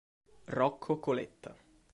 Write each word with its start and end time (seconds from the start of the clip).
Rocco 0.45 0.97
Coletta 0.97 1.53